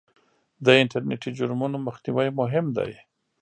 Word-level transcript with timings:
د 0.65 0.67
انټرنېټي 0.81 1.29
جرمونو 1.39 1.77
مخنیوی 1.87 2.29
مهم 2.39 2.65
دی. 2.77 2.91